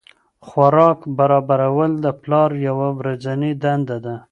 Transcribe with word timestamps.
خوراک 0.47 0.99
برابرول 1.17 1.91
د 2.03 2.05
پلار 2.21 2.49
یوه 2.67 2.87
ورځنۍ 2.99 3.51
دنده 3.63 3.97
ده. 4.05 4.15